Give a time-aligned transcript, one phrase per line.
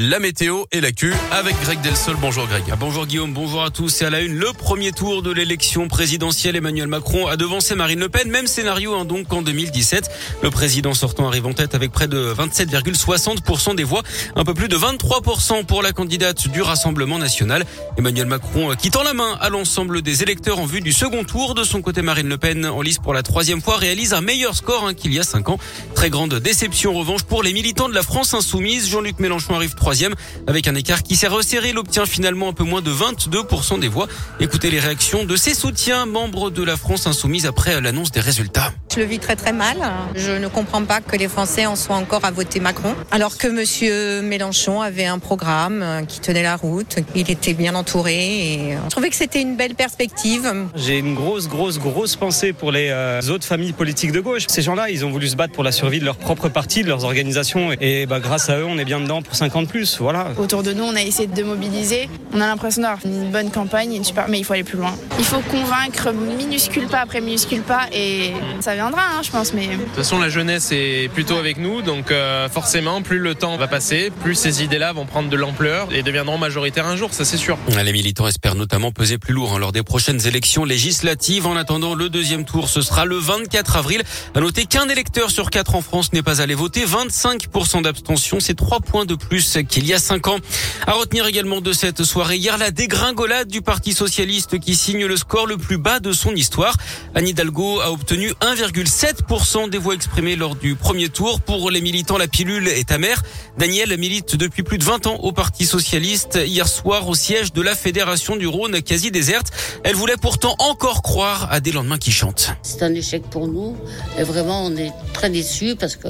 [0.00, 2.14] La météo et l'actu avec Greg Delsol.
[2.20, 2.62] Bonjour Greg.
[2.70, 4.00] Ah, bonjour Guillaume, bonjour à tous.
[4.00, 7.98] Et à la une, le premier tour de l'élection présidentielle, Emmanuel Macron a devancé Marine
[7.98, 8.30] Le Pen.
[8.30, 10.08] Même scénario hein, donc qu'en 2017.
[10.44, 14.04] Le président sortant arrive en tête avec près de 27,60% des voix.
[14.36, 17.64] Un peu plus de 23% pour la candidate du Rassemblement national.
[17.96, 21.56] Emmanuel Macron euh, quittant la main à l'ensemble des électeurs en vue du second tour.
[21.56, 24.54] De son côté, Marine Le Pen, en lice pour la troisième fois, réalise un meilleur
[24.54, 25.58] score hein, qu'il y a cinq ans.
[25.96, 28.88] Très grande déception en revanche pour les militants de la France insoumise.
[28.88, 30.14] Jean-Luc Mélenchon arrive troisième
[30.46, 31.70] avec un écart qui s'est resserré.
[31.70, 34.06] Il obtient finalement un peu moins de 22% des voix.
[34.38, 38.74] Écoutez les réactions de ses soutiens, membres de la France insoumise après l'annonce des résultats.
[38.90, 39.76] Je le vis très très mal.
[40.14, 43.46] Je ne comprends pas que les Français en soient encore à voter Macron, alors que
[43.46, 46.96] Monsieur Mélenchon avait un programme qui tenait la route.
[47.14, 50.50] Il était bien entouré et je trouvais que c'était une belle perspective.
[50.74, 54.44] J'ai une grosse grosse grosse pensée pour les euh, autres familles politiques de gauche.
[54.48, 56.88] Ces gens-là, ils ont voulu se battre pour la survie de leur propre parti, de
[56.88, 59.98] leurs organisations, et bah, grâce à eux, on est bien dedans pour 50 plus.
[60.00, 60.28] Voilà.
[60.38, 62.08] Autour de nous, on a essayé de mobiliser.
[62.32, 64.28] On a l'impression d'avoir une bonne campagne, une super...
[64.28, 64.94] mais il faut aller plus loin.
[65.18, 69.52] Il faut convaincre minuscule pas après minuscule pas et ça viendra, hein, je pense.
[69.54, 69.66] Mais...
[69.66, 73.56] De toute façon, la jeunesse est plutôt avec nous, donc euh, forcément, plus le temps
[73.56, 77.24] va passer, plus ces idées-là vont prendre de l'ampleur et deviendront majoritaires un jour, ça
[77.24, 77.58] c'est sûr.
[77.68, 81.46] Les militants espèrent notamment peser plus lourd hein, lors des prochaines élections législatives.
[81.46, 84.02] En attendant le deuxième tour, ce sera le 24 avril.
[84.36, 86.84] À noter qu'un électeur sur quatre en France n'est pas allé voter.
[86.86, 90.38] 25% d'abstention, c'est trois points de plus qu'il y a cinq ans.
[90.86, 95.16] À retenir également de cette soirée hier la dégringolade du Parti socialiste qui signe le
[95.16, 96.76] score le plus bas de son histoire.
[97.16, 98.32] Anne Hidalgo a obtenu
[98.68, 101.40] 1,7% des voix exprimées lors du premier tour.
[101.40, 103.22] Pour les militants, la pilule est amère.
[103.56, 106.38] Daniel milite depuis plus de 20 ans au Parti socialiste.
[106.44, 109.50] Hier soir, au siège de la Fédération du Rhône quasi déserte,
[109.84, 112.50] elle voulait pourtant encore croire à des lendemains qui chantent.
[112.62, 113.74] C'est un échec pour nous
[114.18, 116.08] et vraiment on est très déçus parce que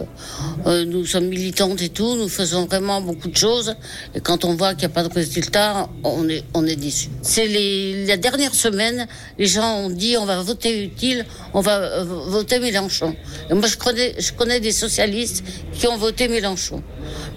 [0.67, 3.77] euh, nous sommes militantes et tout, nous faisons vraiment beaucoup de choses
[4.15, 7.09] et quand on voit qu'il n'y a pas de résultat, on est, on est déçu.
[7.23, 7.47] C'est
[8.07, 9.07] la dernière semaine,
[9.39, 12.05] les gens ont dit on va voter utile, on va euh,
[12.57, 13.15] Mélenchon.
[13.51, 16.83] Moi, je connais, des socialistes qui ont voté Mélenchon.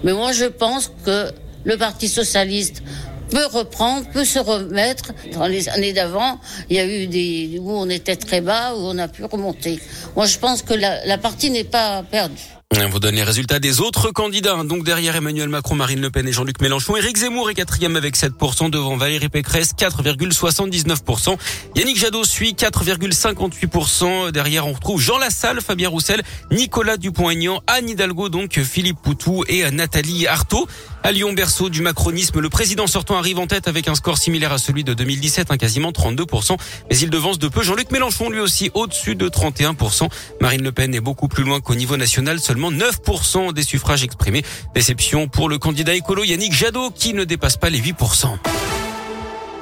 [0.04, 1.30] Mais moi, je pense que
[1.64, 2.82] le Parti socialiste
[3.30, 5.12] peut reprendre, peut se remettre.
[5.34, 8.80] Dans les années d'avant, il y a eu des où on était très bas, où
[8.80, 9.80] on a pu remonter.
[10.16, 12.42] Moi, je pense que la partie n'est pas perdue.
[12.74, 14.62] On vous donne les résultats des autres candidats.
[14.64, 18.16] Donc derrière Emmanuel Macron, Marine Le Pen et Jean-Luc Mélenchon, Éric Zemmour est quatrième avec
[18.16, 21.36] 7% devant Valérie Pécresse 4,79%.
[21.76, 24.30] Yannick Jadot suit 4,58%.
[24.30, 29.70] Derrière on retrouve Jean Lassalle, Fabien Roussel, Nicolas Dupont-Aignan, Anne Hidalgo donc Philippe Poutou et
[29.70, 30.66] Nathalie Arthaud.
[31.04, 34.52] À Lyon, berceau du macronisme, le président sortant arrive en tête avec un score similaire
[34.52, 36.56] à celui de 2017, un quasiment 32%.
[36.90, 40.08] Mais il devance de peu Jean-Luc Mélenchon, lui aussi au-dessus de 31%.
[40.40, 44.44] Marine Le Pen est beaucoup plus loin qu'au niveau national, seulement 9% des suffrages exprimés.
[44.76, 48.71] Déception pour le candidat écolo Yannick Jadot qui ne dépasse pas les 8%.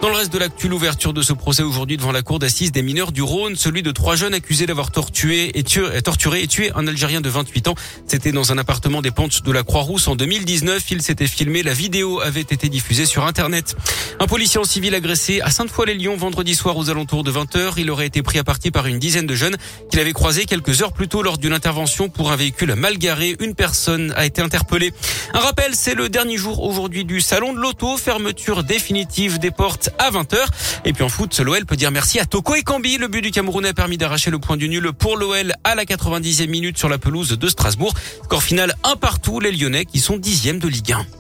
[0.01, 2.81] Dans le reste de l'actu, l'ouverture de ce procès aujourd'hui devant la cour d'assises des
[2.81, 6.73] mineurs du Rhône, celui de trois jeunes accusés d'avoir torturé et tué, torturé et tué
[6.75, 7.75] un Algérien de 28 ans.
[8.07, 10.91] C'était dans un appartement des pentes de la Croix-Rousse en 2019.
[10.91, 11.63] Il s'était filmé.
[11.63, 13.77] La vidéo avait été diffusée sur Internet.
[14.21, 17.75] Un policier en civil agressé à Sainte-Foy-les-Lyons vendredi soir aux alentours de 20h.
[17.77, 19.59] Il aurait été pris à partie par une dizaine de jeunes
[19.91, 23.37] qu'il avait croisés quelques heures plus tôt lors d'une intervention pour un véhicule mal garé.
[23.39, 24.95] Une personne a été interpellée.
[25.35, 27.99] Un rappel, c'est le dernier jour aujourd'hui du salon de l'auto.
[27.99, 30.37] Fermeture définitive des portes à 20h.
[30.85, 32.99] Et puis en foot, l'OL peut dire merci à Toko et Kambi.
[32.99, 35.85] Le but du Camerounais a permis d'arracher le point du nul pour l'OL à la
[35.85, 37.95] 90e minute sur la pelouse de Strasbourg.
[38.25, 41.20] Score final un partout, les Lyonnais qui sont dixièmes de Ligue 1.